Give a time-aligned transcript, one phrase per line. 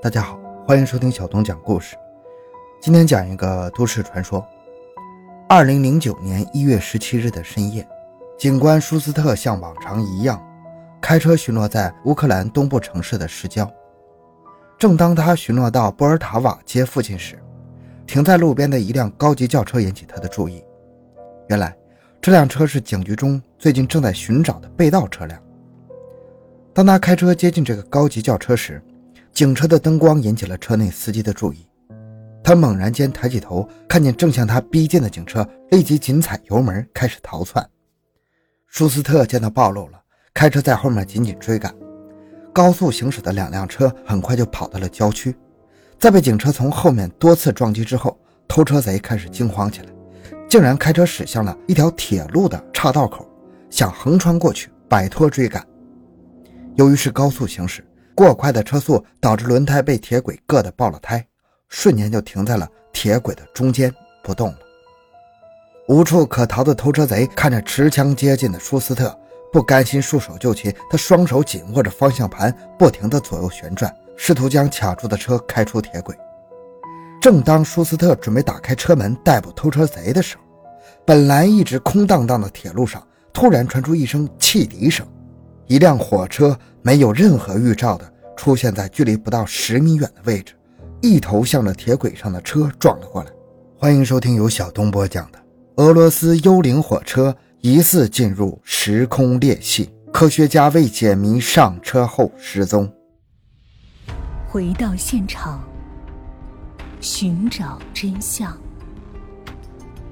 [0.00, 1.96] 大家好，欢迎收听小东讲故事。
[2.80, 4.46] 今天讲一个都市传说。
[5.48, 7.84] 二零零九年一月十七日的深夜，
[8.38, 10.40] 警官舒斯特像往常一样，
[11.00, 13.68] 开车巡逻在乌克兰东部城市的市郊。
[14.78, 17.36] 正当他巡逻到波尔塔瓦街附近时，
[18.06, 20.62] 停在路边的一辆高级轿车引起他的注意。
[21.48, 21.76] 原来，
[22.20, 25.42] 这辆车是警局中最近正在寻找的被盗车辆。
[26.72, 28.80] 当他开车接近这个高级轿车时，
[29.38, 31.64] 警车的灯光引起了车内司机的注意。
[32.42, 37.64] 他猛然间抬起头，看见正向他逼近的警车，立即紧踩油门开始逃窜。
[38.66, 40.00] 舒斯特见到暴露了，
[40.34, 41.72] 开车在后面紧紧追赶。
[42.52, 45.32] 高速行驶的两辆车很快就跑到了郊区，
[46.00, 49.86] 在被警车从后面多次撞击之后，偷车贼开始惊慌起来，
[50.48, 53.24] 竟然开车驶向了一条铁路的岔道口，
[53.70, 55.64] 想横穿过去摆脱追赶。
[56.74, 57.84] 由于是高速行驶，
[58.18, 61.24] 过快的车速导致轮胎被铁轨硌得爆了胎。
[61.68, 63.94] 瞬间就停在了铁轨的中间
[64.24, 64.58] 不动了。
[65.86, 69.16] 无处可逃的偷车贼看着持枪接近的舒斯特，
[69.52, 76.12] 不甘心束手就擒，他双手紧握着方向盘，不停地左右旋转，试图将卡住的车开出铁轨。
[77.20, 80.42] 正当舒斯特准备打开车门逮捕偷车贼的时候，
[81.06, 83.00] 本来一直空荡荡的铁路上
[83.32, 85.06] 突然传出一声汽笛声，
[85.68, 90.54] 一辆火车没有任何预兆的出现在距离不到十米远的位置。
[91.02, 93.30] 一头向着铁轨上的车撞了过来。
[93.76, 95.38] 欢迎收听由小东播讲的
[95.76, 102.90] 《俄罗斯幽灵火车疑似进入时空裂隙，科学家为解谜上车后失踪》。
[104.48, 105.62] 回到现场，
[106.98, 108.56] 寻找真相。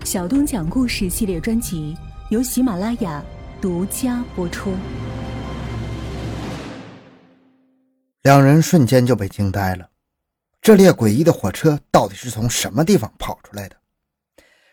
[0.04, 1.96] 小东讲故事系列专辑
[2.28, 3.24] 由喜马拉雅
[3.60, 4.70] 独家播出。
[8.26, 9.88] 两人瞬间就被惊呆了。
[10.60, 13.76] 这列诡异的火车到底是从什么地方跑出来的？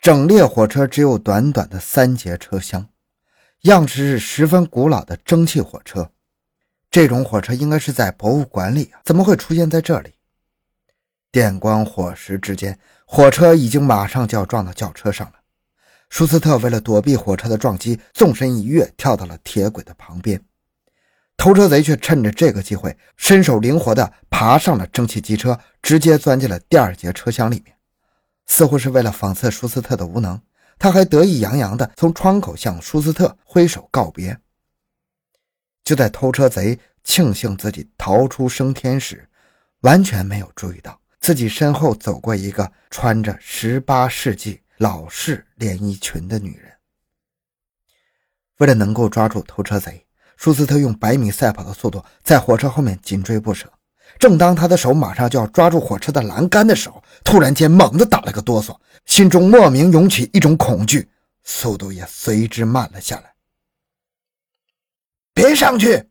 [0.02, 2.90] 整列火车只有短短的三节车厢，
[3.62, 6.10] 样式是十分古老的蒸汽火车。
[6.90, 10.14] 这种火车应该是在博物馆里啊，怎么会出现在这里？
[11.32, 15.34] 电光火石之间，火车已经马上就要撞到轿车上了。
[16.10, 20.44] 舒斯特为了躲避火车的撞击，纵身一跃，跳到了铁轨的旁边。
[21.36, 27.76] 偷车贼却趁着这个机会，身手灵活地爬上了蒸汽机车，直接钻进了第二节车厢里面。
[28.46, 30.40] 似乎是为了讽刺舒斯特的无能，
[30.78, 34.38] 他还得意洋洋地从窗口向舒斯特挥手告别。
[35.84, 39.28] 就在偷车贼庆幸自己逃出升天时，
[39.82, 46.72] 完全没有注意到自己身后走过一个穿着十八世纪老式连衣裙的女人。
[48.60, 50.06] 为了能够抓住偷车贼。
[50.44, 53.72] 舒斯特用百米赛跑的速度在火车后面紧追不舍。
[54.20, 61.10] 正当他的手马上就要抓住火车的栏杆的时候，突然间猛地打了个哆嗦，心中莫名涌起一种恐惧，
[61.46, 63.34] 速度也随之慢了下来。
[65.34, 66.10] 别上去！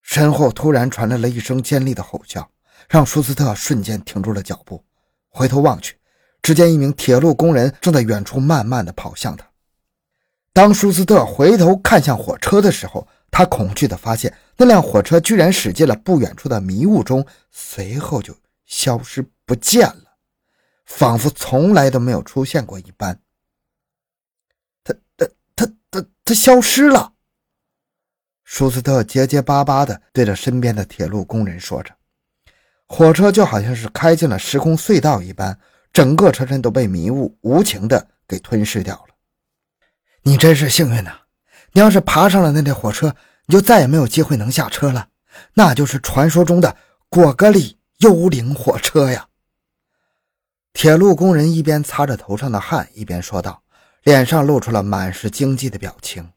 [0.00, 2.50] 身后突然传来了一声尖利的吼叫，
[2.88, 4.82] 让舒斯特瞬间停住了脚步，
[5.28, 5.94] 回头望去，
[6.40, 9.46] 只见一名铁路工人正在远处慢慢的跑向他。
[10.58, 18.36] 当舒斯特回头看向火车的时候，他恐惧地发现，那辆火车居然驶进了不远处的迷雾中，随后就
[18.66, 20.16] 消失不见了，
[20.84, 23.16] 仿佛从来都没有出现过一般。
[24.82, 27.12] 他、他、他、他、他消失了。
[28.42, 31.94] 舒斯特结结巴巴地对着身边的铁路工人说着
[32.88, 35.56] ：“火车就好像是开进了时空隧道一般，
[35.92, 39.14] 整个车身都被迷雾无情地给吞噬掉了。”
[40.28, 41.20] 你真是幸运呐！
[41.72, 43.16] 你要是爬上了那列火车，
[43.46, 45.08] 你就再也没有机会能下车了。
[45.54, 46.76] 那就是传说中的
[47.08, 49.26] 果戈里幽灵火车呀！
[50.74, 53.62] 铁路工人一边擦着头上的汗，一边说道，
[54.02, 56.30] 脸上露出了满是惊悸的表情。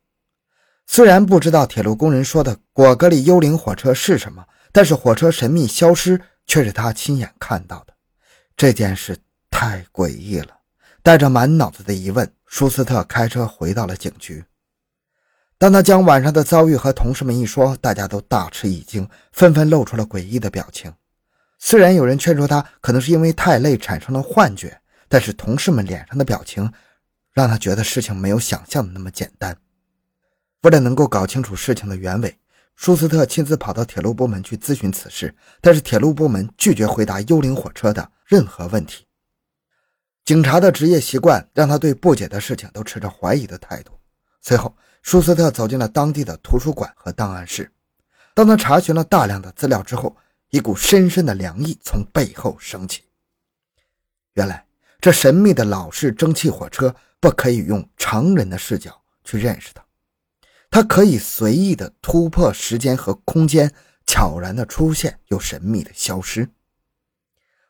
[0.88, 7.94] 虽然不知道铁路工人说的果戈里幽灵火车是什么，但是火车神秘消失却是他亲眼看到的。
[8.56, 9.18] 这件事
[9.50, 10.60] 太诡异了，
[11.04, 12.34] 带着满脑子的疑问。
[12.52, 14.44] 舒斯特开车回到了警局。
[15.58, 20.94] 当他将晚上的遭遇和同事们一说，大家都大吃一惊，纷纷露出了诡异的表情。
[21.60, 26.70] 虽然有人劝说他可能是因为太累产生了幻觉，但是同事们脸上的表情
[27.32, 29.56] 让他觉得事情没有想象的那么简单。
[30.64, 32.38] 为了能够搞清楚事情的原委，
[32.76, 39.06] 舒斯特亲自跑到铁路部门去咨询此事，但是铁路部门拒绝回答幽灵火车的任何问题。
[40.24, 43.92] 警察的职业习惯让他对不解的事情都持着怀疑的态度。
[44.42, 47.72] 随后，舒斯特走进了当地的图书馆和档案室。
[48.34, 50.16] 当他查询了大量的资料之后，
[50.50, 53.04] 一股深深的凉意从背后升起。
[54.34, 54.66] 原来，
[55.00, 59.84] 这神秘的老式蒸汽火车不可以用常人的视角去认识它，
[60.70, 63.74] 它可以随意的突破时间和空间，
[64.06, 66.48] 悄然的出现又神秘的消失。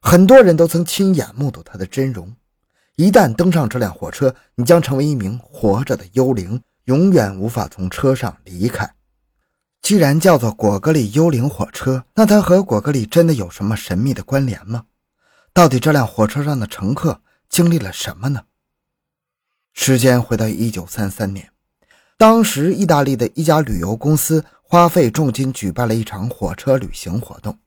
[0.01, 2.35] 很多人都曾亲眼目睹它的真容。
[2.95, 8.93] 一旦登上这辆火车，你将成为一名活着的幽灵，永远无法从车上离开。
[9.81, 14.85] 既然叫做果戈里幽灵火车，那它和果戈里真的有什么神秘的关联吗？
[15.53, 18.43] 到底这辆火车上的乘客经历了什么呢？
[19.73, 21.49] 时间回到一九三三年，
[22.17, 27.57] 当时意大利的一家旅游公司花费重金举办了一场火车旅行活动，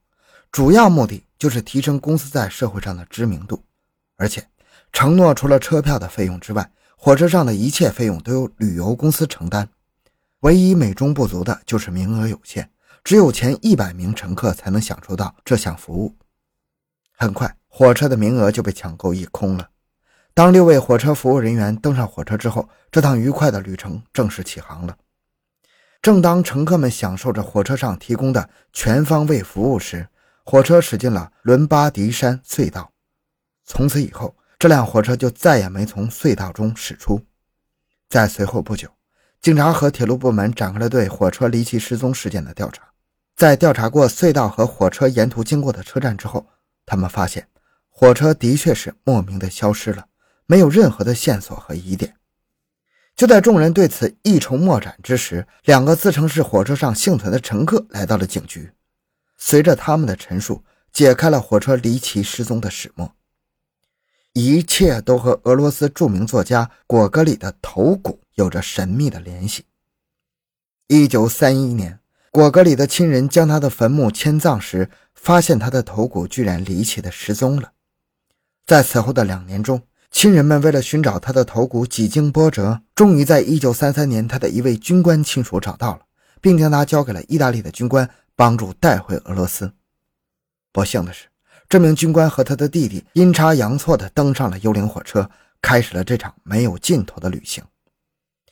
[0.52, 3.64] 主要目的就是提升公司在社会上的知名度，
[4.16, 4.46] 而且。
[4.94, 9.68] 承诺除了车票的费用之外，火车上的一切费用都由旅游公司承担。
[10.42, 12.70] 唯一美中不足的就是名额有限，
[13.02, 16.14] 只有前一百名乘客才能享受到这项服务。
[17.16, 19.68] 很快，火车的名额就被抢购一空了。
[20.32, 24.96] 当六位火车服务人员登上火车之后，这趟愉快的旅程正式起航了。
[26.00, 30.06] 正当乘客们享受着火车上提供的全方位服务时，
[30.44, 32.92] 火车驶进了伦巴迪山隧道。
[33.64, 37.20] 从此以后，这辆火车就再也没从隧道中驶出。
[38.08, 38.88] 在随后不久，
[39.42, 42.82] 警察和铁路部门展开了对火车离奇失踪事件的调查。
[43.36, 46.46] 在调查过隧道和火车沿途经过的车站之后，
[46.86, 47.46] 他们发现
[47.90, 50.06] 火车的确是莫名的消失了，
[50.46, 52.14] 没有任何的线索和疑点。
[53.14, 58.72] 就在众人对此一筹莫展之时，两个自称是火车上幸存的乘客来到了警局。
[59.36, 63.14] 随着他们的陈述，解开了火车离奇失踪的始末。
[64.34, 69.64] 一切都和俄罗斯著名作家果戈里的头骨有着神秘的联系。
[70.88, 72.00] 一九三一年，
[72.32, 77.70] 果戈里的亲人将他的坟墓迁葬时，发现他的头骨居然离奇的失踪了。
[78.66, 86.00] 在此后的两年中，亲人们为了寻找他的头骨，几经波折，终于在一九三三年，他的一位军官亲属找到了，
[86.40, 89.72] 并将他交给了意大利的军官，帮助带回俄罗斯。
[90.72, 91.28] 不幸的是。
[91.74, 95.28] 这名军官和他的弟弟阴差阳错地登上了幽灵火车，
[95.60, 97.64] 开始了这场没有尽头的旅行。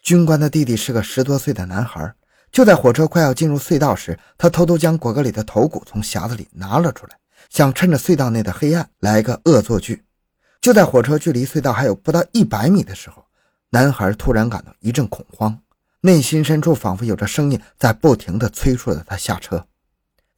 [0.02, 2.12] 军官的弟弟是个十多岁的男孩。
[2.50, 7.16] 就在火车快要进入隧道时，他偷偷将果戈里的头骨从匣子里拿了出来，
[7.48, 10.02] 想趁着隧道内的黑暗来个恶作剧。
[10.60, 13.24] 就在火车距离隧道还有不到一百米的时候，
[13.70, 15.56] 男孩突然感到一阵恐慌，
[16.00, 19.64] 内心深处仿佛有着声音在不停地催促着他下车。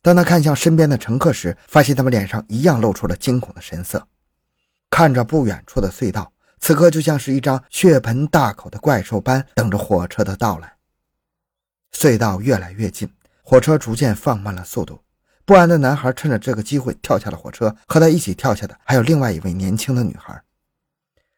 [0.05, 4.07] 当他看向身边的乘客时，发现他们脸上一样露出了惊恐的神色。
[4.91, 6.31] 看着不远处的隧道，
[6.61, 10.75] 此刻就像是一张血盆大口的怪兽般等着火车的到来。
[11.91, 13.09] 隧道越来越近，
[13.43, 15.01] 火车逐渐放慢了速度。
[15.47, 20.39] 不安的男孩趁着这个机会跳下了火车，和他一起跳下的还有另外一位年轻的女孩。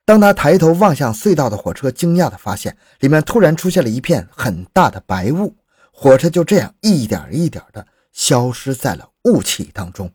[0.04, 5.56] 当他抬头望向隧道的火车，惊讶地发现里面突然出现了一片很大的白雾，
[5.92, 7.86] 火车就这样一点一点的。
[8.16, 10.10] 消失在了雾气当中。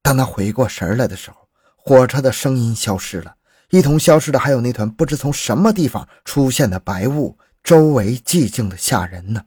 [0.00, 3.36] 当他回过神来的时候，火车的声音消失了，
[3.68, 9.44] 一同消失的还有那团不知从什么地方出现的白雾，周围寂静的吓人呢。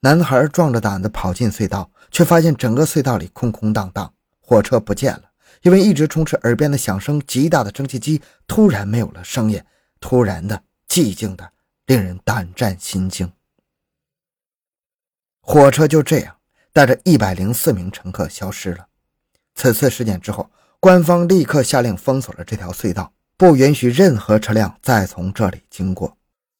[0.00, 5.30] 男孩壮着胆子跑进隧道，却发现整个隧道里空空荡荡，火车不见了，
[5.62, 9.62] 因为一直充斥耳边的响声极大的蒸汽机突然没有了声音，
[9.98, 11.52] 突然的寂静的
[11.86, 13.32] 令人胆战心惊。
[15.40, 16.36] 火车就这样。
[16.72, 18.86] 带着一百零四名乘客消失了。
[19.54, 20.50] 此次事件之后，
[20.80, 26.16] 官方立刻下令封锁了这条隧道，不允许任何车辆再从这里经过。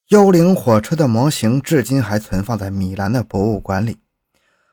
[0.09, 3.99] 幽灵火车的模型至今还存放在米兰的博物馆里。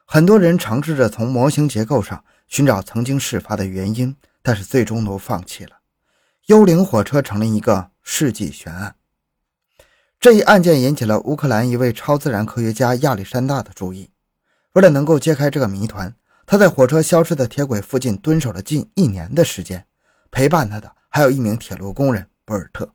[0.05, 5.77] 很多人尝试着从模型结构上寻找曾经事发的原因，但是最终都放弃了。
[6.47, 8.95] 幽灵火车成了一个世纪悬案。
[10.19, 14.09] 这一案件引起了乌克兰一位超自然科学家亚历山大的注意。
[14.73, 16.13] 为了能够揭开这个谜团，
[16.45, 19.85] 他在火车消失的铁轨附近蹲守了近一年的时间。
[20.29, 22.93] 陪伴他的还有一名铁路工人博尔特。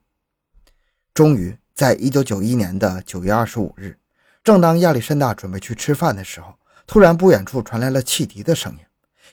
[1.12, 3.98] 终于，在一九九一年的九月二十五日，
[4.44, 6.54] 正当亚历山大准备去吃饭的时候，
[6.86, 8.78] 突然不远处传来了汽笛的声音。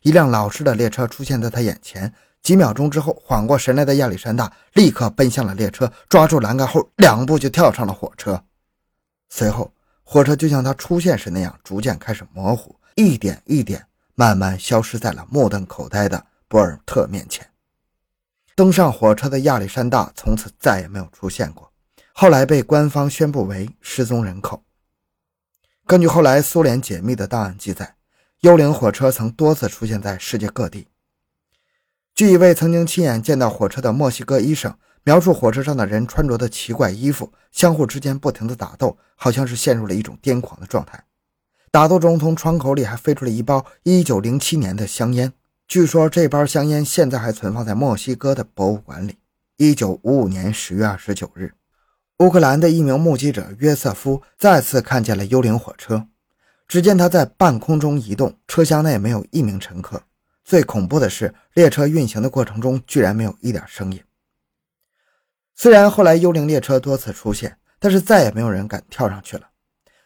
[0.01, 2.11] 一辆老式的列车出现在他眼前。
[2.41, 8.43] 几秒钟之后，缓过神来的亚历山大立刻奔向了列车，抓住栏杆后，两步就跳上了火车。
[9.29, 9.71] 随后。
[10.13, 17.49] 火车就像它出现时那样，逐渐开始模糊，一点一点，慢慢消失在了目瞪口呆的博尔特面前。
[18.53, 21.71] 登上火车的亚历山大从此再也没有出现过，
[22.11, 24.61] 后来被官方宣布为失踪人口。
[25.85, 27.95] 根据后来苏联解密的档案记载，
[28.41, 30.89] 幽灵火车曾多次出现在世界各地。
[32.13, 41.03] 据一位曾经亲眼见到火车的墨西哥医生描述，火车上的人穿着的奇怪衣服，相互之间不停的打斗，好像是陷入了一种癫狂的状态。
[41.71, 45.33] 打斗中，从窗口里还飞出了一包1907年的香烟，
[45.67, 49.17] 据说这包香烟现在还存放在墨西哥的博物馆里。
[49.57, 51.53] 1955年10月29日，
[52.19, 56.07] 乌克兰的一名目击者约瑟夫再次看见了幽灵火车。
[56.67, 60.03] 只见它在半空中移动，车厢内没有一名乘客。
[60.43, 64.01] 最恐怖的是，列车运行的过程中居然没有一点声音。
[65.61, 69.47] 虽然后来幽灵列车多次出现，但是再也没有人敢跳上去了。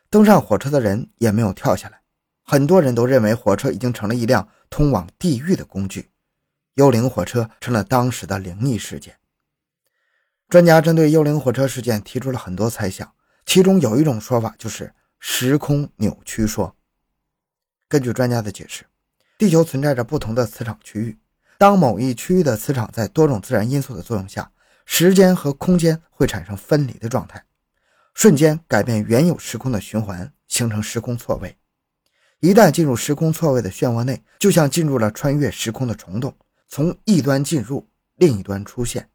[0.09, 2.01] 登上火车的人也没有跳下来。
[2.43, 6.09] 很多人都认为火车已经成了一辆通往地狱的工具，
[6.73, 9.15] 幽灵火车成了当时的灵异事件。
[10.49, 13.09] 专家针对幽灵火车事件提出了很多猜想，
[13.45, 14.93] 其中有一种说法就是。
[15.19, 16.75] 时空扭曲说，
[17.87, 18.83] 根据专家的解释，
[19.37, 21.17] 地球存在着不同的磁场区域。
[21.57, 24.51] 当某一区域的磁场在多种自然因素的作用下，
[24.85, 27.43] 时间和空间会产生分离的状态，
[28.13, 31.57] 瞬间改变原有时空的循环，形成时空错位。
[32.39, 36.35] 一旦进入时空错位的漩涡内，就像进入了穿越时空的虫洞，
[36.67, 37.87] 从一端进入，
[38.17, 39.09] 另一端出现。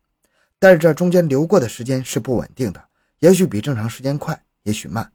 [0.59, 2.85] 但是这中间流过的时间是不稳定的，
[3.21, 5.13] 也许比正常时间快，也许慢。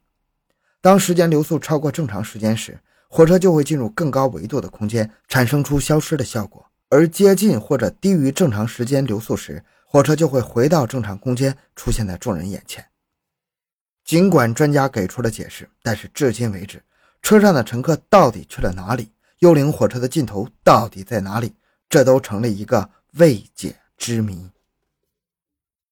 [0.80, 9.62] 当时间流速超过正常时间时，火车就会进入更高维度的空间，产生出消失的效果；而接近或者低于正常时间流速时，
[9.96, 12.86] 火车就会回到正常空间，出现在众人眼前。
[14.04, 16.84] 尽管专家给出了解释，但是至今为止，
[17.22, 19.10] 车上的乘客到底去了哪里？
[19.38, 21.54] 幽灵火车的尽头到底在哪里？
[21.88, 24.50] 这都成了一个未解之谜。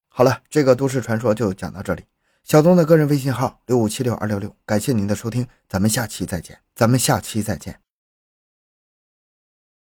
[0.08, 2.04] 好了，这个都市传说就讲到这里。
[2.42, 7.83] 小东的个人微信号六五七六二六六，感谢您的收听，咱们下期再见，咱们下期再见。